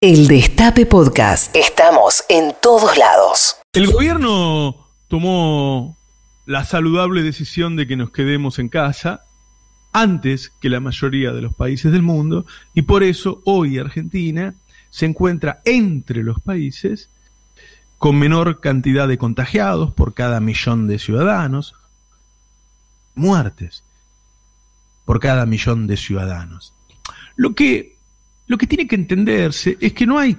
El 0.00 0.28
Destape 0.28 0.86
Podcast. 0.86 1.56
Estamos 1.56 2.22
en 2.28 2.54
todos 2.62 2.96
lados. 2.96 3.56
El 3.72 3.90
gobierno 3.90 4.86
tomó 5.08 5.96
la 6.46 6.64
saludable 6.64 7.24
decisión 7.24 7.74
de 7.74 7.88
que 7.88 7.96
nos 7.96 8.12
quedemos 8.12 8.60
en 8.60 8.68
casa 8.68 9.24
antes 9.92 10.52
que 10.60 10.70
la 10.70 10.78
mayoría 10.78 11.32
de 11.32 11.42
los 11.42 11.52
países 11.52 11.90
del 11.90 12.02
mundo 12.02 12.46
y 12.74 12.82
por 12.82 13.02
eso 13.02 13.42
hoy 13.44 13.80
Argentina 13.80 14.54
se 14.88 15.06
encuentra 15.06 15.62
entre 15.64 16.22
los 16.22 16.40
países 16.40 17.10
con 17.98 18.20
menor 18.20 18.60
cantidad 18.60 19.08
de 19.08 19.18
contagiados 19.18 19.92
por 19.92 20.14
cada 20.14 20.38
millón 20.38 20.86
de 20.86 21.00
ciudadanos, 21.00 21.74
muertes 23.16 23.82
por 25.04 25.18
cada 25.18 25.44
millón 25.44 25.88
de 25.88 25.96
ciudadanos. 25.96 26.72
Lo 27.34 27.56
que 27.56 27.97
lo 28.48 28.58
que 28.58 28.66
tiene 28.66 28.88
que 28.88 28.96
entenderse 28.96 29.76
es 29.80 29.92
que 29.92 30.06
no 30.06 30.18
hay, 30.18 30.36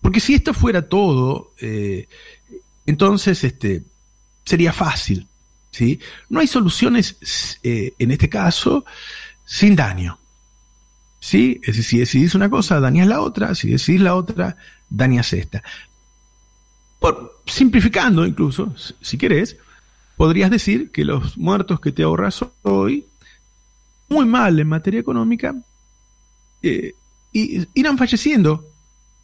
porque 0.00 0.20
si 0.20 0.34
esto 0.34 0.54
fuera 0.54 0.88
todo, 0.88 1.52
eh, 1.60 2.08
entonces 2.86 3.44
este, 3.44 3.84
sería 4.44 4.72
fácil. 4.72 5.26
¿sí? 5.70 6.00
No 6.28 6.40
hay 6.40 6.46
soluciones, 6.46 7.58
eh, 7.62 7.92
en 7.98 8.10
este 8.10 8.28
caso, 8.28 8.84
sin 9.44 9.76
daño. 9.76 10.18
¿sí? 11.18 11.60
Es 11.62 11.76
decir, 11.76 11.84
si 11.84 11.98
decidís 11.98 12.34
una 12.34 12.48
cosa, 12.48 12.80
dañas 12.80 13.08
la 13.08 13.20
otra, 13.20 13.54
si 13.54 13.70
decidís 13.70 14.00
la 14.00 14.14
otra, 14.14 14.56
dañas 14.88 15.32
esta. 15.32 15.62
Por, 16.98 17.42
simplificando 17.46 18.26
incluso, 18.26 18.74
si 19.00 19.18
querés, 19.18 19.56
podrías 20.16 20.50
decir 20.50 20.90
que 20.92 21.04
los 21.04 21.36
muertos 21.36 21.80
que 21.80 21.92
te 21.92 22.04
ahorras 22.04 22.44
hoy, 22.62 23.06
muy 24.08 24.26
mal 24.26 24.58
en 24.58 24.68
materia 24.68 25.00
económica, 25.00 25.54
eh, 26.62 26.94
y 27.32 27.66
irán 27.74 27.98
falleciendo 27.98 28.66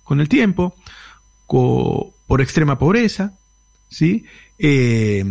con 0.04 0.20
el 0.20 0.28
tiempo 0.28 0.74
por 1.46 2.40
extrema 2.40 2.78
pobreza, 2.78 3.34
¿sí? 3.88 4.24
Eh, 4.58 5.22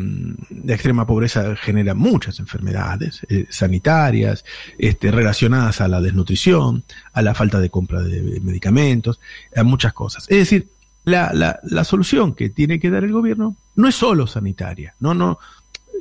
la 0.63 0.73
extrema 0.73 1.07
pobreza 1.07 1.55
genera 1.55 1.95
muchas 1.95 2.39
enfermedades 2.39 3.21
eh, 3.27 3.47
sanitarias, 3.49 4.45
este, 4.77 5.11
relacionadas 5.11 5.81
a 5.81 5.87
la 5.87 5.99
desnutrición, 5.99 6.83
a 7.11 7.21
la 7.21 7.33
falta 7.33 7.59
de 7.59 7.69
compra 7.69 8.01
de 8.01 8.39
medicamentos, 8.41 9.19
a 9.55 9.63
muchas 9.63 9.93
cosas. 9.93 10.25
Es 10.29 10.37
decir, 10.37 10.69
la, 11.05 11.31
la, 11.33 11.59
la 11.63 11.83
solución 11.83 12.35
que 12.35 12.49
tiene 12.49 12.79
que 12.79 12.89
dar 12.89 13.03
el 13.03 13.11
gobierno 13.11 13.55
no 13.75 13.87
es 13.87 13.95
solo 13.95 14.27
sanitaria, 14.27 14.95
no, 14.99 15.13
no, 15.13 15.39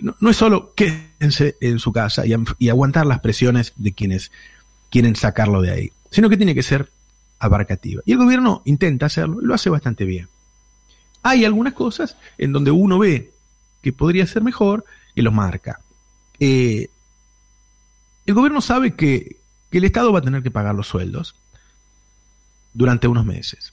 no, 0.00 0.30
es 0.30 0.36
solo 0.36 0.74
quédense 0.74 1.56
en 1.60 1.78
su 1.78 1.92
casa 1.92 2.24
y 2.26 2.68
aguantar 2.68 3.06
las 3.06 3.20
presiones 3.20 3.72
de 3.76 3.92
quienes 3.92 4.32
quieren 4.90 5.16
sacarlo 5.16 5.62
de 5.62 5.70
ahí 5.70 5.92
sino 6.14 6.30
que 6.30 6.36
tiene 6.36 6.54
que 6.54 6.62
ser 6.62 6.92
abarcativa. 7.40 8.00
Y 8.06 8.12
el 8.12 8.18
gobierno 8.18 8.62
intenta 8.66 9.06
hacerlo 9.06 9.40
lo 9.40 9.52
hace 9.52 9.68
bastante 9.68 10.04
bien. 10.04 10.28
Hay 11.24 11.44
algunas 11.44 11.72
cosas 11.72 12.16
en 12.38 12.52
donde 12.52 12.70
uno 12.70 13.00
ve 13.00 13.32
que 13.82 13.92
podría 13.92 14.24
ser 14.28 14.44
mejor 14.44 14.84
y 15.16 15.22
lo 15.22 15.32
marca. 15.32 15.80
Eh, 16.38 16.88
el 18.26 18.34
gobierno 18.34 18.60
sabe 18.60 18.94
que, 18.94 19.38
el 19.72 19.82
Estado 19.82 20.12
va 20.12 20.20
a 20.20 20.22
tener 20.22 20.44
que 20.44 20.52
pagar 20.52 20.76
los 20.76 20.86
sueldos 20.86 21.34
durante 22.74 23.08
unos 23.08 23.26
meses. 23.26 23.72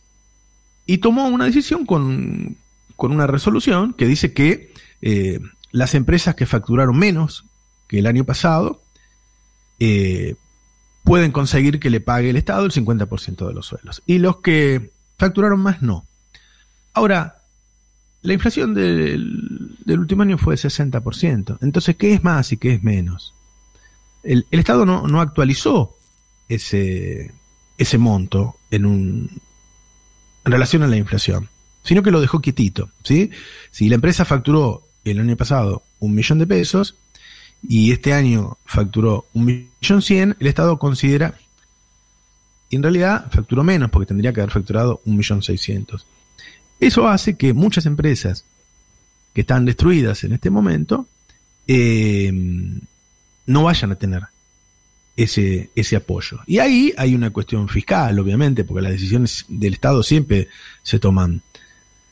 Y 0.87 0.97
tomó 0.97 1.27
una 1.27 1.45
decisión 1.45 1.85
con, 1.85 2.57
una 2.97 3.27
resolución 3.27 3.93
que 3.93 4.07
dice 4.07 4.33
que 4.33 4.73
eh, 5.03 5.39
las 5.71 5.93
empresas 5.93 6.33
que 6.33 6.47
facturaron 6.47 6.97
menos 6.97 7.45
que 7.87 7.99
el 7.99 8.07
año 8.07 8.23
pasado 8.23 8.81
eh, 9.79 10.33
pueden 11.03 11.31
conseguir 11.31 11.79
que 11.79 11.89
le 11.89 12.01
pague 12.01 12.29
el 12.29 12.35
Estado 12.35 12.65
el 12.65 12.71
50% 12.71 13.47
de 13.47 13.53
los 13.53 13.65
sueldos. 13.65 14.01
Y 14.05 14.19
los 14.19 14.37
que 14.37 14.91
facturaron 15.17 15.59
más, 15.59 15.81
no. 15.81 16.05
Ahora, 16.93 17.41
la 18.21 18.33
inflación 18.33 18.73
del, 18.73 19.79
último 19.87 20.23
año 20.23 20.37
fue 20.37 20.55
de 20.55 20.61
60%. 20.61 21.57
Entonces, 21.61 21.95
¿qué 21.95 22.13
es 22.13 22.23
más 22.23 22.51
y 22.51 22.57
qué 22.57 22.73
es 22.73 22.83
menos? 22.83 23.33
El, 24.23 24.45
Estado 24.51 24.85
no, 24.85 25.21
actualizó 25.21 25.97
ese, 26.47 27.33
monto 27.97 28.57
en, 28.69 28.85
un, 28.85 29.41
en 30.45 30.51
relación 30.51 30.83
a 30.83 30.87
la 30.87 30.97
inflación, 30.97 31.49
sino 31.83 32.03
que 32.03 32.11
lo 32.11 32.21
dejó 32.21 32.41
quietito. 32.41 32.91
¿sí? 33.03 33.31
Si 33.71 33.89
la 33.89 33.95
empresa 33.95 34.25
facturó 34.25 34.87
el 35.03 35.19
año 35.19 35.35
pasado 35.35 35.83
un 35.99 36.13
millón 36.13 36.37
de 36.37 36.45
pesos, 36.45 36.95
y 37.67 37.91
este 37.91 38.13
año 38.13 38.57
facturó 38.65 39.27
un 39.33 39.45
millón 39.45 40.01
cien, 40.01 40.35
el 40.39 40.47
Estado 40.47 40.79
considera, 40.79 41.35
y 42.69 42.77
en 42.77 42.83
realidad 42.83 43.29
facturó 43.31 43.63
menos 43.63 43.91
porque 43.91 44.07
tendría 44.07 44.33
que 44.33 44.41
haber 44.41 44.53
facturado 44.53 45.01
un 45.05 45.17
millón 45.17 45.43
seiscientos. 45.43 46.05
Eso 46.79 47.07
hace 47.07 47.35
que 47.35 47.53
muchas 47.53 47.85
empresas 47.85 48.45
que 49.33 49.41
están 49.41 49.65
destruidas 49.65 50.23
en 50.23 50.33
este 50.33 50.49
momento 50.49 51.07
eh, 51.67 52.31
no 53.45 53.63
vayan 53.63 53.91
a 53.91 53.95
tener 53.95 54.23
ese, 55.15 55.69
ese 55.75 55.95
apoyo. 55.95 56.39
Y 56.47 56.59
ahí 56.59 56.93
hay 56.97 57.13
una 57.13 57.29
cuestión 57.29 57.67
fiscal, 57.69 58.17
obviamente, 58.19 58.63
porque 58.63 58.81
las 58.81 58.93
decisiones 58.93 59.45
del 59.47 59.73
Estado 59.73 60.03
siempre 60.03 60.47
se 60.83 60.99
toman. 60.99 61.41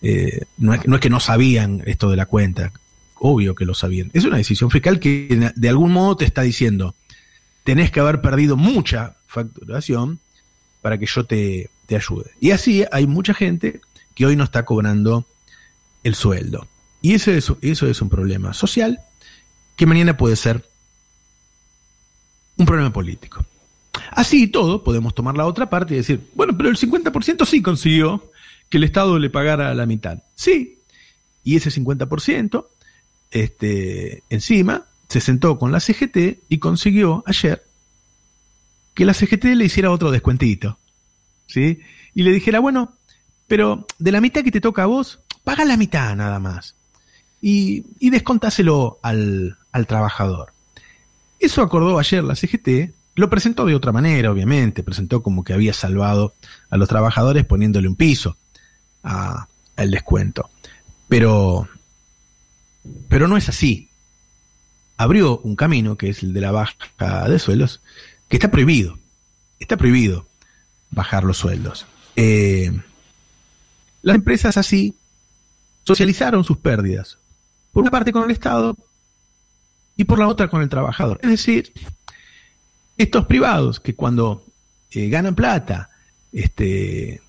Eh, 0.01 0.45
no, 0.57 0.73
es, 0.73 0.87
no 0.87 0.95
es 0.95 1.01
que 1.01 1.09
no 1.09 1.19
sabían 1.19 1.83
esto 1.85 2.09
de 2.09 2.17
la 2.17 2.25
cuenta, 2.25 2.71
obvio 3.19 3.55
que 3.55 3.65
lo 3.65 3.73
sabían. 3.73 4.09
Es 4.13 4.25
una 4.25 4.37
decisión 4.37 4.71
fiscal 4.71 4.99
que 4.99 5.51
de 5.55 5.69
algún 5.69 5.91
modo 5.91 6.17
te 6.17 6.25
está 6.25 6.41
diciendo, 6.41 6.95
tenés 7.63 7.91
que 7.91 7.99
haber 7.99 8.21
perdido 8.21 8.57
mucha 8.57 9.17
facturación 9.27 10.19
para 10.81 10.97
que 10.97 11.05
yo 11.05 11.25
te, 11.25 11.69
ayude. 11.89 12.31
Y 12.39 12.51
así 12.51 12.85
hay 12.91 13.07
mucha 13.07 13.33
gente 13.33 13.81
que 14.15 14.25
hoy 14.25 14.35
no 14.35 14.43
está 14.43 14.65
cobrando 14.65 15.25
el 16.03 16.15
sueldo. 16.15 16.67
Y 17.01 17.13
eso 17.13 17.31
es, 17.31 17.51
eso 17.61 17.87
es 17.87 18.01
un 18.01 18.09
problema 18.09 18.53
social 18.53 18.99
que 19.75 19.85
mañana 19.85 20.17
puede 20.17 20.35
ser 20.35 20.69
un 22.57 22.65
problema 22.65 22.91
político. 22.91 23.45
Así 24.11 24.43
y 24.43 24.47
todo, 24.47 24.83
podemos 24.83 25.15
tomar 25.15 25.37
la 25.37 25.45
otra 25.45 25.69
parte 25.69 25.93
y 25.93 25.97
decir, 25.97 26.29
bueno, 26.35 26.55
pero 26.57 26.69
el 26.69 26.77
50% 26.77 27.45
sí 27.45 27.61
consiguió 27.61 28.31
que 28.69 28.77
el 28.77 28.83
Estado 28.83 29.17
le 29.17 29.29
pagara 29.29 29.73
la 29.73 29.85
mitad. 29.85 30.23
Sí, 30.35 30.79
y 31.43 31.55
ese 31.55 31.69
50% 31.69 32.65
este, 33.31 34.23
encima, 34.29 34.85
se 35.07 35.21
sentó 35.21 35.57
con 35.57 35.71
la 35.71 35.79
CGT 35.79 36.39
y 36.49 36.59
consiguió 36.59 37.23
ayer 37.25 37.63
que 38.93 39.05
la 39.05 39.13
CGT 39.13 39.45
le 39.55 39.65
hiciera 39.65 39.91
otro 39.91 40.11
descuentito. 40.11 40.77
¿Sí? 41.47 41.79
Y 42.13 42.23
le 42.23 42.31
dijera, 42.31 42.59
bueno, 42.59 42.93
pero 43.47 43.87
de 43.97 44.11
la 44.11 44.21
mitad 44.21 44.43
que 44.43 44.51
te 44.51 44.61
toca 44.61 44.83
a 44.83 44.87
vos, 44.87 45.19
paga 45.43 45.65
la 45.65 45.77
mitad 45.77 46.15
nada 46.15 46.39
más. 46.39 46.75
Y, 47.41 47.85
y 47.99 48.09
descontáselo 48.09 48.99
al, 49.01 49.57
al 49.71 49.87
trabajador. 49.87 50.53
Eso 51.39 51.61
acordó 51.61 51.97
ayer 51.97 52.23
la 52.23 52.35
CGT, 52.35 52.93
lo 53.15 53.29
presentó 53.29 53.65
de 53.65 53.75
otra 53.75 53.91
manera, 53.91 54.31
obviamente, 54.31 54.83
presentó 54.83 55.23
como 55.23 55.43
que 55.43 55.53
había 55.53 55.73
salvado 55.73 56.33
a 56.69 56.77
los 56.77 56.87
trabajadores 56.87 57.45
poniéndole 57.45 57.87
un 57.87 57.95
piso 57.95 58.37
al 59.01 59.91
descuento. 59.91 60.49
Pero 61.07 61.67
pero 63.07 63.27
no 63.27 63.37
es 63.37 63.49
así. 63.49 63.89
Abrió 64.97 65.39
un 65.39 65.55
camino, 65.55 65.97
que 65.97 66.09
es 66.09 66.23
el 66.23 66.33
de 66.33 66.41
la 66.41 66.51
baja 66.51 67.29
de 67.29 67.39
sueldos, 67.39 67.81
que 68.27 68.37
está 68.37 68.51
prohibido. 68.51 68.99
Está 69.59 69.77
prohibido 69.77 70.27
bajar 70.91 71.23
los 71.23 71.37
sueldos. 71.37 71.85
Eh, 72.15 72.71
las 74.01 74.15
empresas 74.15 74.57
así 74.57 74.95
socializaron 75.83 76.43
sus 76.43 76.57
pérdidas. 76.57 77.17
Por 77.71 77.83
una 77.83 77.91
parte 77.91 78.11
con 78.11 78.23
el 78.23 78.31
Estado 78.31 78.75
y 79.95 80.05
por 80.05 80.19
la 80.19 80.27
otra 80.27 80.49
con 80.49 80.61
el 80.61 80.69
trabajador. 80.69 81.19
Es 81.23 81.29
decir, 81.29 81.73
estos 82.97 83.25
privados 83.25 83.79
que 83.79 83.95
cuando 83.95 84.45
eh, 84.91 85.09
ganan 85.09 85.35
plata, 85.35 85.89
este, 86.31 87.21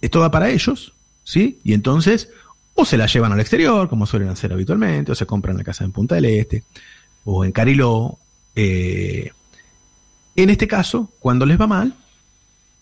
es 0.00 0.10
toda 0.10 0.30
para 0.30 0.50
ellos, 0.50 0.92
¿sí? 1.24 1.60
Y 1.64 1.72
entonces 1.72 2.30
o 2.76 2.84
se 2.84 2.96
la 2.96 3.06
llevan 3.06 3.32
al 3.32 3.40
exterior, 3.40 3.88
como 3.88 4.06
suelen 4.06 4.28
hacer 4.28 4.52
habitualmente, 4.52 5.10
o 5.10 5.14
se 5.14 5.26
compran 5.26 5.56
la 5.56 5.64
casa 5.64 5.84
en 5.84 5.92
Punta 5.92 6.14
del 6.14 6.26
Este, 6.26 6.64
o 7.24 7.44
en 7.44 7.50
Cariló. 7.50 8.18
Eh, 8.54 9.32
en 10.36 10.50
este 10.50 10.68
caso, 10.68 11.10
cuando 11.18 11.46
les 11.46 11.60
va 11.60 11.66
mal, 11.66 11.94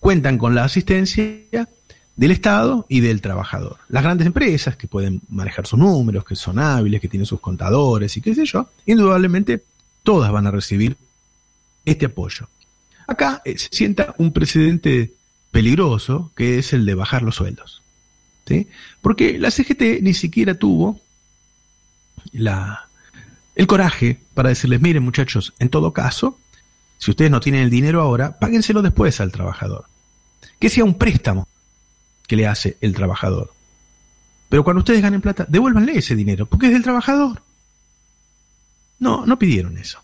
cuentan 0.01 0.37
con 0.37 0.55
la 0.55 0.65
asistencia 0.65 1.69
del 2.17 2.31
Estado 2.33 2.87
y 2.89 3.01
del 3.01 3.21
trabajador. 3.21 3.79
Las 3.89 4.03
grandes 4.03 4.27
empresas 4.27 4.77
que 4.77 4.89
pueden 4.89 5.23
manejar 5.29 5.67
sus 5.67 5.79
números, 5.79 6.25
que 6.25 6.35
son 6.35 6.59
hábiles, 6.59 7.01
que 7.01 7.09
tienen 7.09 7.27
sus 7.27 7.41
contadores 7.41 8.17
y 8.17 8.21
qué 8.21 8.35
sé 8.35 8.45
yo, 8.45 8.69
indudablemente 8.87 9.63
todas 10.03 10.31
van 10.33 10.49
a 10.49 10.51
recibir 10.51 10.97
este 11.85 12.07
apoyo. 12.07 12.49
Acá 13.07 13.43
eh, 13.45 13.57
se 13.59 13.69
sienta 13.71 14.15
un 14.19 14.33
precedente 14.33 15.13
peligroso 15.53 16.33
que 16.35 16.59
es 16.59 16.73
el 16.73 16.85
de 16.85 16.95
bajar 16.95 17.23
los 17.23 17.37
sueldos. 17.37 17.84
Porque 19.01 19.39
la 19.39 19.51
CGT 19.51 20.03
ni 20.03 20.15
siquiera 20.15 20.55
tuvo 20.55 21.01
la, 22.33 22.89
el 23.55 23.67
coraje 23.67 24.21
para 24.35 24.51
decirles, 24.51 24.81
miren 24.81 25.03
muchachos, 25.03 25.55
en 25.59 25.69
todo 25.69 25.93
caso, 25.93 26.39
si 26.99 27.11
ustedes 27.11 27.31
no 27.31 27.41
tienen 27.41 27.63
el 27.63 27.71
dinero 27.71 28.01
ahora, 28.01 28.39
páguenselo 28.39 28.83
después 28.83 29.21
al 29.21 29.33
trabajador. 29.33 29.87
Que 30.59 30.69
sea 30.69 30.85
un 30.85 30.95
préstamo 30.95 31.49
que 32.27 32.37
le 32.37 32.47
hace 32.47 32.77
el 32.81 32.95
trabajador. 32.95 33.53
Pero 34.49 34.65
cuando 34.65 34.81
ustedes 34.81 35.03
ganen 35.03 35.21
plata, 35.21 35.47
devuélvanle 35.49 35.99
ese 35.99 36.15
dinero, 36.15 36.47
porque 36.47 36.67
es 36.67 36.73
del 36.73 36.83
trabajador. 36.83 37.43
No, 38.99 39.27
no 39.27 39.39
pidieron 39.39 39.77
eso. 39.79 40.01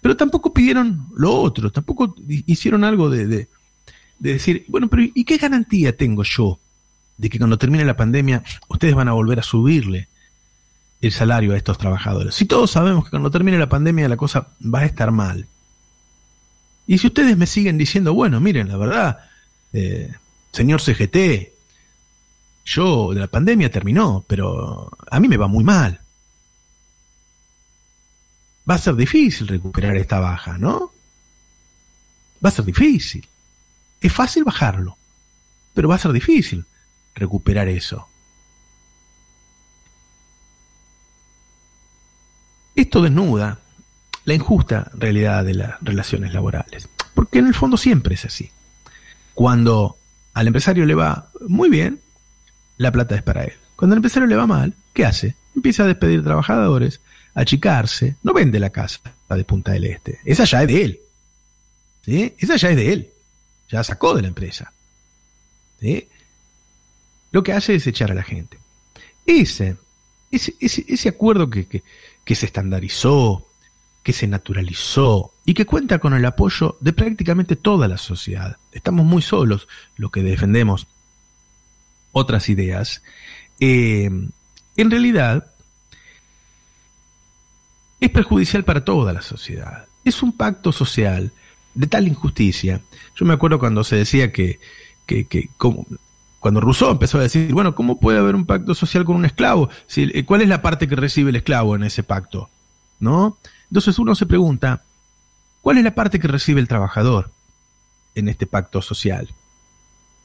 Pero 0.00 0.16
tampoco 0.16 0.52
pidieron 0.52 1.08
lo 1.16 1.34
otro, 1.34 1.72
tampoco 1.72 2.14
hicieron 2.28 2.84
algo 2.84 3.10
de, 3.10 3.26
de, 3.26 3.48
decir, 4.18 4.64
bueno, 4.68 4.88
pero 4.88 5.02
¿y 5.02 5.24
qué 5.24 5.36
garantía 5.36 5.96
tengo 5.96 6.22
yo 6.22 6.60
de 7.16 7.30
que 7.30 7.38
cuando 7.38 7.58
termine 7.58 7.84
la 7.84 7.96
pandemia 7.96 8.42
ustedes 8.68 8.94
van 8.94 9.08
a 9.08 9.12
volver 9.12 9.38
a 9.38 9.42
subirle 9.42 10.08
el 11.00 11.12
salario 11.12 11.52
a 11.52 11.56
estos 11.56 11.78
trabajadores? 11.78 12.34
Si 12.34 12.44
todos 12.44 12.70
sabemos 12.70 13.04
que 13.04 13.10
cuando 13.10 13.30
termine 13.30 13.58
la 13.58 13.68
pandemia 13.68 14.08
la 14.08 14.16
cosa 14.16 14.48
va 14.62 14.80
a 14.80 14.86
estar 14.86 15.10
mal. 15.10 15.46
Y 16.86 16.98
si 16.98 17.08
ustedes 17.08 17.36
me 17.36 17.46
siguen 17.46 17.78
diciendo, 17.78 18.14
bueno, 18.14 18.40
miren, 18.40 18.68
la 18.68 18.76
verdad, 18.76 19.18
eh, 19.72 20.12
señor 20.52 20.80
CGT, 20.80 21.52
yo 22.64 23.12
la 23.12 23.26
pandemia 23.26 23.70
terminó, 23.70 24.24
pero 24.26 24.90
a 25.10 25.20
mí 25.20 25.28
me 25.28 25.36
va 25.36 25.48
muy 25.48 25.64
mal. 25.64 26.00
Va 28.68 28.74
a 28.74 28.78
ser 28.78 28.96
difícil 28.96 29.46
recuperar 29.48 29.96
esta 29.96 30.18
baja, 30.18 30.58
¿no? 30.58 30.92
Va 32.44 32.48
a 32.48 32.52
ser 32.52 32.64
difícil. 32.64 33.26
Es 34.00 34.12
fácil 34.12 34.44
bajarlo, 34.44 34.96
pero 35.74 35.88
va 35.88 35.94
a 35.94 35.98
ser 35.98 36.12
difícil 36.12 36.64
recuperar 37.16 37.68
eso. 37.68 38.06
Esto 42.74 43.02
desnuda 43.02 43.58
la 44.24 44.34
injusta 44.34 44.90
realidad 44.94 45.44
de 45.44 45.54
las 45.54 45.80
relaciones 45.80 46.32
laborales, 46.32 46.88
porque 47.14 47.38
en 47.38 47.46
el 47.46 47.54
fondo 47.54 47.76
siempre 47.76 48.14
es 48.14 48.24
así. 48.26 48.50
Cuando 49.34 49.96
al 50.34 50.46
empresario 50.46 50.84
le 50.84 50.94
va 50.94 51.30
muy 51.48 51.70
bien, 51.70 52.00
la 52.76 52.92
plata 52.92 53.16
es 53.16 53.22
para 53.22 53.44
él. 53.44 53.54
Cuando 53.76 53.94
al 53.94 53.98
empresario 53.98 54.26
le 54.26 54.36
va 54.36 54.46
mal, 54.46 54.74
¿qué 54.92 55.06
hace? 55.06 55.36
Empieza 55.54 55.84
a 55.84 55.86
despedir 55.86 56.22
trabajadores, 56.22 57.00
a 57.34 57.40
achicarse, 57.40 58.16
no 58.22 58.34
vende 58.34 58.60
la 58.60 58.70
casa 58.70 59.00
de 59.30 59.44
Punta 59.44 59.72
del 59.72 59.84
Este. 59.84 60.20
Esa 60.24 60.44
ya 60.44 60.62
es 60.62 60.68
de 60.68 60.84
él. 60.84 61.00
¿Sí? 62.04 62.34
Esa 62.38 62.56
ya 62.56 62.70
es 62.70 62.76
de 62.76 62.92
él. 62.92 63.10
Ya 63.70 63.82
sacó 63.82 64.14
de 64.14 64.22
la 64.22 64.28
empresa. 64.28 64.72
¿Sí? 65.80 66.08
Lo 67.32 67.42
que 67.42 67.52
hace 67.52 67.74
es 67.74 67.86
echar 67.86 68.10
a 68.10 68.14
la 68.14 68.22
gente. 68.22 68.58
Ese, 69.26 69.76
ese, 70.30 70.54
ese, 70.60 71.08
acuerdo 71.08 71.50
que, 71.50 71.82
que 72.24 72.34
se 72.34 72.46
estandarizó, 72.46 73.46
que 74.02 74.12
se 74.12 74.26
naturalizó 74.26 75.32
y 75.44 75.54
que 75.54 75.66
cuenta 75.66 75.98
con 75.98 76.14
el 76.14 76.24
apoyo 76.24 76.76
de 76.80 76.92
prácticamente 76.92 77.56
toda 77.56 77.88
la 77.88 77.98
sociedad. 77.98 78.56
Estamos 78.72 79.04
muy 79.04 79.22
solos 79.22 79.68
los 79.96 80.10
que 80.10 80.22
defendemos 80.22 80.86
otras 82.12 82.48
ideas. 82.48 83.02
Eh, 83.60 84.10
en 84.76 84.90
realidad, 84.90 85.52
es 88.00 88.10
perjudicial 88.10 88.64
para 88.64 88.84
toda 88.84 89.12
la 89.12 89.22
sociedad. 89.22 89.86
Es 90.04 90.22
un 90.22 90.32
pacto 90.32 90.72
social 90.72 91.32
de 91.74 91.86
tal 91.86 92.08
injusticia. 92.08 92.82
Yo 93.14 93.26
me 93.26 93.34
acuerdo 93.34 93.58
cuando 93.58 93.84
se 93.84 93.96
decía 93.96 94.32
que, 94.32 94.60
cuando 96.46 96.60
Rousseau 96.60 96.92
empezó 96.92 97.18
a 97.18 97.22
decir, 97.22 97.52
bueno, 97.52 97.74
¿cómo 97.74 97.98
puede 97.98 98.20
haber 98.20 98.36
un 98.36 98.46
pacto 98.46 98.72
social 98.76 99.04
con 99.04 99.16
un 99.16 99.24
esclavo? 99.24 99.68
Eh, 99.96 100.24
¿Cuál 100.24 100.42
es 100.42 100.48
la 100.48 100.62
parte 100.62 100.86
que 100.86 100.94
recibe 100.94 101.30
el 101.30 101.34
esclavo 101.34 101.74
en 101.74 101.82
ese 101.82 102.04
pacto? 102.04 102.50
¿No? 103.00 103.36
Entonces 103.68 103.98
uno 103.98 104.14
se 104.14 104.26
pregunta, 104.26 104.84
¿cuál 105.60 105.78
es 105.78 105.82
la 105.82 105.96
parte 105.96 106.20
que 106.20 106.28
recibe 106.28 106.60
el 106.60 106.68
trabajador 106.68 107.32
en 108.14 108.28
este 108.28 108.46
pacto 108.46 108.80
social? 108.80 109.34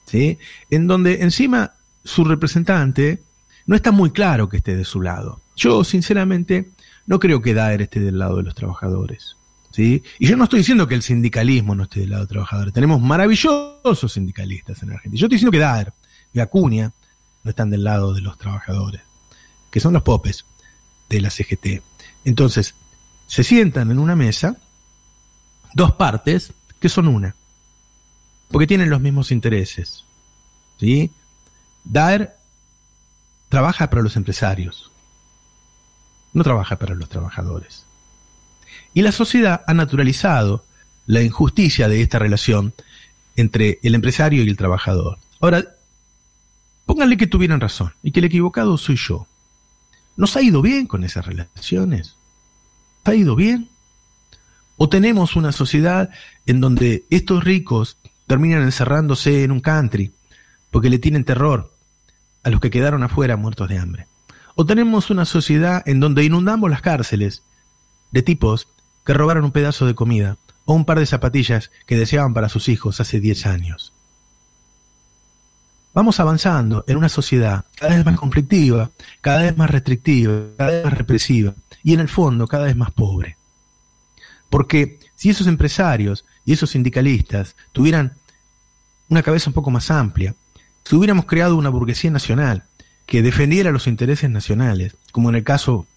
¿Sí? 0.06 0.38
En 0.70 0.86
donde 0.86 1.24
encima 1.24 1.74
su 2.04 2.24
representante 2.24 3.24
no 3.66 3.76
está 3.76 3.92
muy 3.92 4.12
claro 4.12 4.48
que 4.48 4.58
esté 4.58 4.76
de 4.76 4.86
su 4.86 5.02
lado. 5.02 5.42
Yo, 5.56 5.84
sinceramente, 5.84 6.70
no 7.08 7.20
creo 7.20 7.42
que 7.42 7.56
Daer 7.56 7.82
esté 7.82 8.00
del 8.00 8.20
lado 8.20 8.38
de 8.38 8.44
los 8.44 8.54
trabajadores. 8.54 9.38
¿sí? 9.72 10.04
Y 10.20 10.28
yo 10.28 10.38
no 10.38 10.44
estoy 10.44 10.60
diciendo 10.60 10.88
que 10.88 10.94
el 10.94 11.02
sindicalismo 11.02 11.74
no 11.74 11.86
esté 11.86 12.02
del 12.02 12.12
lado 12.12 12.20
de 12.20 12.26
los 12.26 12.30
trabajadores. 12.30 12.74
Tenemos 12.76 13.02
maravillosos 13.02 14.14
sindicalistas 14.14 14.84
en 14.84 14.92
Argentina. 14.92 15.20
Yo 15.20 15.26
estoy 15.26 15.38
diciendo 15.38 15.52
que 15.52 15.58
Daer 15.58 15.94
y 16.34 16.40
Acuña 16.40 16.94
no 17.44 17.50
están 17.50 17.70
del 17.70 17.84
lado 17.84 18.14
de 18.14 18.22
los 18.22 18.38
trabajadores, 18.38 19.02
que 19.70 19.80
son 19.80 19.94
los 19.94 20.04
popes 20.04 20.46
de 21.10 21.22
la 21.22 21.30
CGT. 21.30 21.82
Entonces, 22.24 22.76
se 23.28 23.44
sientan 23.44 23.92
en 23.92 24.00
una 24.00 24.16
mesa 24.16 24.58
dos 25.74 25.94
partes 25.94 26.54
que 26.80 26.90
son 26.90 27.08
una, 27.08 27.36
porque 28.50 28.68
tienen 28.68 28.90
los 28.90 29.02
mismos 29.02 29.32
intereses. 29.32 30.06
¿sí? 30.80 31.12
Daer 31.84 32.36
trabaja 33.50 33.90
para 33.90 34.02
los 34.02 34.16
empresarios, 34.16 34.92
no 36.34 36.44
trabaja 36.44 36.78
para 36.78 36.96
los 36.96 37.10
trabajadores. 37.10 37.86
Y 38.94 39.02
la 39.02 39.12
sociedad 39.12 39.64
ha 39.68 39.74
naturalizado 39.74 40.66
la 41.06 41.22
injusticia 41.22 41.90
de 41.90 42.02
esta 42.02 42.20
relación 42.20 42.74
entre 43.36 43.80
el 43.84 43.96
empresario 43.96 44.44
y 44.44 44.50
el 44.50 44.58
trabajador. 44.58 45.18
Ahora, 45.40 45.66
pónganle 46.86 47.18
que 47.18 47.28
tuvieran 47.28 47.62
razón 47.62 47.94
y 48.04 48.12
que 48.12 48.20
el 48.20 48.26
equivocado 48.26 48.78
soy 48.78 48.96
yo. 48.96 49.28
¿Nos 50.18 50.36
ha 50.36 50.42
ido 50.42 50.62
bien 50.62 50.88
con 50.88 51.04
esas 51.04 51.26
relaciones? 51.26 52.16
ha 53.04 53.16
ido 53.16 53.36
bien? 53.36 53.70
¿O 54.78 54.90
tenemos 54.90 55.36
una 55.36 55.52
sociedad 55.52 56.10
en 56.46 56.62
donde 56.62 57.06
estos 57.10 57.44
ricos 57.44 57.98
terminan 58.28 58.64
encerrándose 58.64 59.44
en 59.44 59.52
un 59.52 59.60
country 59.60 60.14
porque 60.70 60.90
le 60.90 61.00
tienen 61.00 61.24
terror 61.24 61.74
a 62.44 62.50
los 62.50 62.60
que 62.60 62.70
quedaron 62.70 63.04
afuera 63.04 63.38
muertos 63.38 63.70
de 63.70 63.78
hambre? 63.78 64.08
¿O 64.56 64.66
tenemos 64.66 65.10
una 65.10 65.26
sociedad 65.26 65.82
en 65.86 66.00
donde 66.00 66.24
inundamos 66.24 66.70
las 66.70 66.82
cárceles 66.82 67.44
de 68.12 68.22
tipos 68.22 68.68
que 69.06 69.14
robaron 69.14 69.46
un 69.46 69.52
pedazo 69.52 69.86
de 69.86 69.96
comida 69.96 70.38
o 70.66 70.74
un 70.74 70.86
par 70.86 71.00
de 71.00 71.06
zapatillas 71.06 71.72
que 71.88 71.98
deseaban 71.98 72.34
para 72.34 72.50
sus 72.50 72.70
hijos 72.70 73.00
hace 73.00 73.20
10 73.20 73.46
años? 73.46 73.94
Vamos 75.94 76.22
avanzando 76.22 76.86
en 76.88 76.96
una 76.96 77.10
sociedad 77.10 77.66
cada 77.76 77.96
vez 77.96 78.06
más 78.06 78.18
conflictiva, 78.18 78.92
cada 79.20 79.42
vez 79.42 79.58
más 79.58 79.70
restrictiva, 79.70 80.34
cada 80.58 80.72
vez 80.72 80.86
más 80.86 80.94
represiva 80.94 81.54
y 81.84 81.94
en 81.94 82.00
el 82.00 82.08
fondo 82.08 82.48
cada 82.48 82.66
vez 82.66 82.78
más 82.78 82.92
pobre. 82.92 83.36
Porque 84.50 85.00
si 85.16 85.30
esos 85.30 85.48
empresarios 85.48 86.24
y 86.46 86.54
esos 86.54 86.72
sindicalistas 86.72 87.58
tuvieran 87.74 88.14
una 89.10 89.22
cabeza 89.22 89.50
un 89.50 89.54
poco 89.54 89.70
más 89.70 89.92
amplia, 89.92 90.34
si 90.86 90.96
hubiéramos 90.96 91.26
creado 91.26 91.58
una 91.58 91.70
burguesía 91.70 92.10
nacional 92.10 92.64
que 93.06 93.22
defendiera 93.22 93.72
los 93.72 93.88
intereses 93.88 94.30
nacionales, 94.30 94.96
como 95.12 95.30
en 95.30 95.36
el 95.36 95.44
caso 95.44 95.88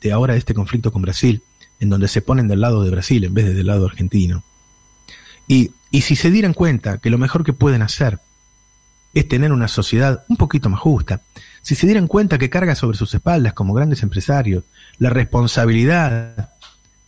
de 0.00 0.12
ahora 0.12 0.36
este 0.36 0.54
conflicto 0.54 0.92
con 0.92 1.02
Brasil, 1.02 1.42
en 1.80 1.90
donde 1.90 2.06
se 2.06 2.22
ponen 2.22 2.46
del 2.46 2.60
lado 2.60 2.84
de 2.84 2.90
Brasil 2.90 3.24
en 3.24 3.34
vez 3.34 3.46
de 3.46 3.54
del 3.54 3.66
lado 3.66 3.86
argentino, 3.86 4.44
y, 5.48 5.72
y 5.90 6.02
si 6.02 6.14
se 6.14 6.30
dieran 6.30 6.54
cuenta 6.54 6.98
que 6.98 7.10
lo 7.10 7.18
mejor 7.18 7.44
que 7.44 7.52
pueden 7.52 7.82
hacer 7.82 8.20
es 9.14 9.28
tener 9.28 9.52
una 9.52 9.68
sociedad 9.68 10.24
un 10.28 10.36
poquito 10.36 10.68
más 10.68 10.80
justa. 10.80 11.20
Si 11.60 11.74
se 11.74 11.86
dieran 11.86 12.06
cuenta 12.06 12.38
que 12.38 12.50
carga 12.50 12.74
sobre 12.74 12.96
sus 12.96 13.14
espaldas 13.14 13.52
como 13.52 13.74
grandes 13.74 14.02
empresarios 14.02 14.64
la 14.98 15.10
responsabilidad 15.10 16.50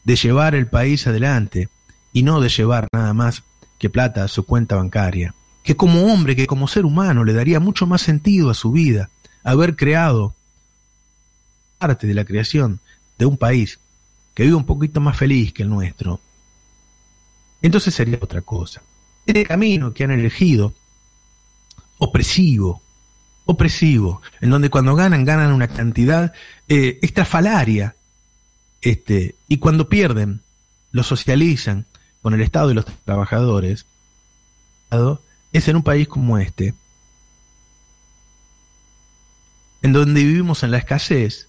de 0.05 0.17
llevar 0.17 0.55
el 0.55 0.67
país 0.67 1.07
adelante 1.07 1.69
y 2.13 2.23
no 2.23 2.41
de 2.41 2.49
llevar 2.49 2.89
nada 2.93 3.15
más 3.15 3.43
que 3.79 3.91
plata 3.91 4.25
a 4.25 4.29
su 4.29 4.45
cuenta 4.45 4.77
bancaria, 4.77 5.35
que 5.63 5.77
como 5.77 6.13
hombre, 6.13 6.37
que 6.37 6.47
como 6.47 6.69
ser 6.69 6.85
humano 6.85 7.25
le 7.25 7.33
daría 7.33 7.59
mucho 7.59 7.87
más 7.87 8.03
sentido 8.03 8.51
a 8.51 8.55
su 8.55 8.71
vida 8.71 9.11
haber 9.43 9.77
creado 9.77 10.35
parte 11.79 12.07
de 12.07 12.15
la 12.15 12.25
creación 12.25 12.81
de 13.19 13.27
un 13.27 13.37
país 13.37 13.79
que 14.35 14.45
vive 14.45 14.55
un 14.55 14.67
poquito 14.67 15.01
más 15.01 15.17
feliz 15.17 15.53
que 15.53 15.63
el 15.63 15.69
nuestro, 15.69 16.21
entonces 17.63 17.95
sería 17.95 18.19
otra 18.21 18.43
cosa. 18.43 18.83
Este 19.27 19.45
camino 19.45 19.95
que 19.95 20.05
han 20.05 20.11
elegido 20.11 20.75
opresivo, 21.99 22.83
opresivo, 23.45 24.23
en 24.41 24.51
donde 24.51 24.71
cuando 24.71 24.95
ganan, 24.95 25.25
ganan 25.25 25.53
una 25.53 25.69
cantidad 25.69 26.33
eh, 26.69 26.99
extrafalaria, 27.03 27.97
este, 28.81 29.35
y 29.49 29.59
cuando 29.59 29.89
pierden, 29.89 30.43
lo 30.93 31.03
socializan 31.03 31.87
con 32.23 32.35
el 32.35 32.41
Estado 32.41 32.71
y 32.71 32.75
los 32.75 32.87
trabajadores, 33.05 33.87
es 35.53 35.69
en 35.69 35.77
un 35.77 35.83
país 35.83 36.07
como 36.07 36.39
este, 36.39 36.75
en 39.83 39.93
donde 39.93 40.23
vivimos 40.23 40.63
en 40.63 40.71
la 40.71 40.79
escasez 40.79 41.49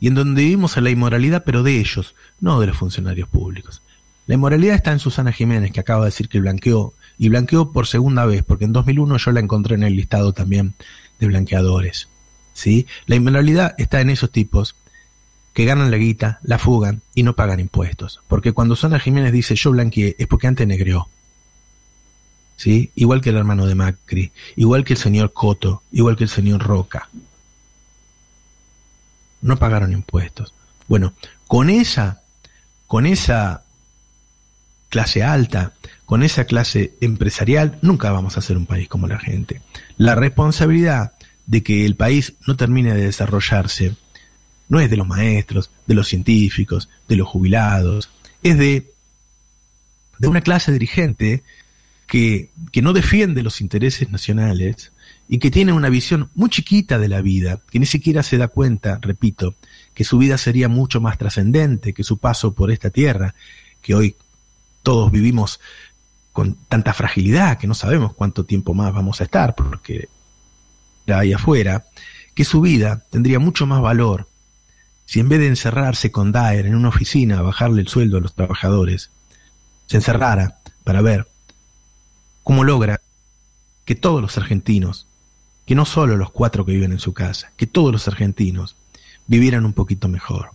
y 0.00 0.08
en 0.08 0.14
donde 0.14 0.42
vivimos 0.42 0.76
en 0.76 0.84
la 0.84 0.90
inmoralidad, 0.90 1.44
pero 1.44 1.62
de 1.62 1.78
ellos, 1.78 2.14
no 2.40 2.60
de 2.60 2.66
los 2.66 2.76
funcionarios 2.76 3.28
públicos. 3.28 3.80
La 4.26 4.34
inmoralidad 4.34 4.74
está 4.74 4.92
en 4.92 4.98
Susana 4.98 5.32
Jiménez, 5.32 5.72
que 5.72 5.80
acaba 5.80 6.04
de 6.04 6.10
decir 6.10 6.28
que 6.28 6.40
blanqueó 6.40 6.92
y 7.18 7.28
blanqueó 7.28 7.72
por 7.72 7.86
segunda 7.86 8.26
vez, 8.26 8.42
porque 8.42 8.64
en 8.64 8.72
2001 8.72 9.16
yo 9.18 9.30
la 9.32 9.40
encontré 9.40 9.74
en 9.74 9.82
el 9.82 9.96
listado 9.96 10.32
también 10.32 10.74
de 11.18 11.26
blanqueadores. 11.26 12.08
¿sí? 12.52 12.86
La 13.06 13.16
inmoralidad 13.16 13.74
está 13.78 14.00
en 14.00 14.10
esos 14.10 14.30
tipos 14.30 14.76
que 15.52 15.64
ganan 15.64 15.90
la 15.90 15.96
guita, 15.96 16.40
la 16.42 16.58
fugan 16.58 17.02
y 17.14 17.22
no 17.22 17.36
pagan 17.36 17.60
impuestos. 17.60 18.20
Porque 18.28 18.52
cuando 18.52 18.74
Susana 18.74 18.98
Jiménez 18.98 19.32
dice 19.32 19.54
yo 19.54 19.70
blanqueé 19.70 20.16
es 20.18 20.26
porque 20.26 20.48
antes 20.48 20.66
negreó. 20.66 21.08
¿sí? 22.56 22.90
igual 22.94 23.20
que 23.20 23.30
el 23.30 23.36
hermano 23.36 23.66
de 23.66 23.74
Macri, 23.74 24.32
igual 24.56 24.84
que 24.84 24.94
el 24.94 24.98
señor 24.98 25.32
Coto, 25.32 25.82
igual 25.92 26.16
que 26.16 26.24
el 26.24 26.30
señor 26.30 26.62
Roca. 26.62 27.08
No 29.40 29.56
pagaron 29.58 29.92
impuestos. 29.92 30.54
Bueno, 30.88 31.14
con 31.46 31.70
esa, 31.70 32.22
con 32.86 33.06
esa 33.06 33.62
clase 34.88 35.22
alta, 35.22 35.72
con 36.04 36.22
esa 36.22 36.44
clase 36.44 36.94
empresarial, 37.00 37.78
nunca 37.82 38.12
vamos 38.12 38.36
a 38.36 38.42
ser 38.42 38.56
un 38.56 38.66
país 38.66 38.88
como 38.88 39.08
la 39.08 39.18
gente. 39.18 39.60
La 39.96 40.14
responsabilidad 40.14 41.12
de 41.46 41.62
que 41.62 41.84
el 41.84 41.96
país 41.96 42.34
no 42.46 42.56
termine 42.56 42.94
de 42.94 43.04
desarrollarse 43.04 43.96
no 44.68 44.80
es 44.80 44.90
de 44.90 44.96
los 44.96 45.06
maestros, 45.06 45.70
de 45.86 45.94
los 45.94 46.08
científicos, 46.08 46.88
de 47.08 47.16
los 47.16 47.28
jubilados, 47.28 48.10
es 48.42 48.58
de, 48.58 48.92
de 50.18 50.28
una 50.28 50.40
clase 50.40 50.72
dirigente 50.72 51.42
que, 52.06 52.50
que 52.72 52.82
no 52.82 52.92
defiende 52.92 53.42
los 53.42 53.60
intereses 53.60 54.10
nacionales 54.10 54.92
y 55.28 55.38
que 55.38 55.50
tiene 55.50 55.72
una 55.72 55.88
visión 55.88 56.30
muy 56.34 56.50
chiquita 56.50 56.98
de 56.98 57.08
la 57.08 57.22
vida, 57.22 57.60
que 57.70 57.78
ni 57.78 57.86
siquiera 57.86 58.22
se 58.22 58.36
da 58.36 58.48
cuenta, 58.48 58.98
repito, 59.00 59.54
que 59.94 60.04
su 60.04 60.18
vida 60.18 60.38
sería 60.38 60.68
mucho 60.68 61.00
más 61.00 61.18
trascendente 61.18 61.94
que 61.94 62.04
su 62.04 62.18
paso 62.18 62.54
por 62.54 62.70
esta 62.70 62.90
tierra, 62.90 63.34
que 63.80 63.94
hoy 63.94 64.16
todos 64.82 65.10
vivimos 65.10 65.60
con 66.34 66.56
tanta 66.68 66.92
fragilidad 66.92 67.58
que 67.58 67.68
no 67.68 67.74
sabemos 67.74 68.12
cuánto 68.12 68.44
tiempo 68.44 68.74
más 68.74 68.92
vamos 68.92 69.20
a 69.20 69.24
estar, 69.24 69.54
porque 69.54 70.08
ahí 71.06 71.32
afuera, 71.32 71.86
que 72.34 72.44
su 72.44 72.60
vida 72.60 73.04
tendría 73.08 73.38
mucho 73.38 73.66
más 73.66 73.80
valor 73.80 74.26
si 75.06 75.20
en 75.20 75.28
vez 75.28 75.38
de 75.38 75.46
encerrarse 75.46 76.10
con 76.10 76.32
Daer 76.32 76.66
en 76.66 76.74
una 76.74 76.88
oficina 76.88 77.38
a 77.38 77.42
bajarle 77.42 77.82
el 77.82 77.88
sueldo 77.88 78.16
a 78.18 78.20
los 78.20 78.34
trabajadores, 78.34 79.12
se 79.86 79.98
encerrara 79.98 80.58
para 80.82 81.02
ver 81.02 81.28
cómo 82.42 82.64
logra 82.64 83.00
que 83.84 83.94
todos 83.94 84.20
los 84.20 84.36
argentinos, 84.36 85.06
que 85.66 85.76
no 85.76 85.84
solo 85.84 86.16
los 86.16 86.32
cuatro 86.32 86.66
que 86.66 86.72
viven 86.72 86.90
en 86.90 86.98
su 86.98 87.14
casa, 87.14 87.52
que 87.56 87.68
todos 87.68 87.92
los 87.92 88.08
argentinos 88.08 88.74
vivieran 89.28 89.64
un 89.64 89.72
poquito 89.72 90.08
mejor. 90.08 90.50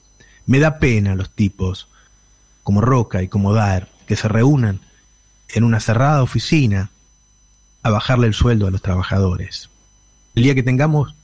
Me 0.45 0.59
da 0.59 0.77
pena 0.77 1.15
los 1.15 1.29
tipos 1.29 1.87
como 2.63 2.81
Roca 2.81 3.23
y 3.23 3.29
como 3.29 3.53
Daer 3.53 3.87
que 4.07 4.17
se 4.17 4.27
reúnan 4.27 4.81
en 5.53 5.63
una 5.63 5.79
cerrada 5.79 6.23
oficina 6.23 6.91
a 7.81 7.89
bajarle 7.89 8.27
el 8.27 8.33
sueldo 8.33 8.67
a 8.67 8.71
los 8.71 8.81
trabajadores. 8.81 9.69
El 10.35 10.43
día 10.43 10.55
que 10.55 10.63
tengamos 10.63 11.15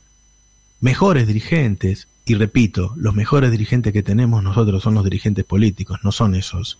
mejores 0.79 1.27
dirigentes, 1.27 2.07
y 2.25 2.35
repito, 2.35 2.93
los 2.95 3.13
mejores 3.13 3.51
dirigentes 3.51 3.93
que 3.93 4.03
tenemos 4.03 4.43
nosotros 4.43 4.83
son 4.83 4.95
los 4.95 5.03
dirigentes 5.03 5.45
políticos, 5.45 5.99
no 6.03 6.11
son 6.11 6.35
esos. 6.35 6.79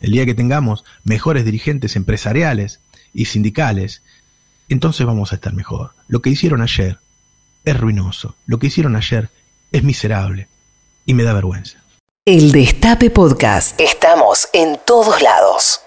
El 0.00 0.12
día 0.12 0.24
que 0.24 0.34
tengamos 0.34 0.84
mejores 1.04 1.44
dirigentes 1.44 1.96
empresariales 1.96 2.80
y 3.12 3.26
sindicales, 3.26 4.02
entonces 4.68 5.06
vamos 5.06 5.32
a 5.32 5.34
estar 5.34 5.52
mejor. 5.52 5.92
Lo 6.08 6.22
que 6.22 6.30
hicieron 6.30 6.62
ayer 6.62 6.98
es 7.64 7.78
ruinoso. 7.78 8.34
Lo 8.46 8.58
que 8.58 8.68
hicieron 8.68 8.96
ayer 8.96 9.30
es 9.72 9.82
miserable 9.82 10.48
y 11.04 11.14
me 11.14 11.22
da 11.22 11.32
vergüenza. 11.32 11.82
El 12.24 12.52
Destape 12.52 13.10
Podcast. 13.10 13.78
Estamos 13.80 14.48
en 14.52 14.78
todos 14.86 15.20
lados. 15.22 15.80